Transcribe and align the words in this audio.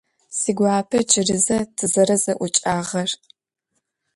Сигуапэ 0.39 0.99
джыри 1.07 1.37
зэ 1.45 1.57
тызэрэзэӏукӏагъэр? 1.75 3.09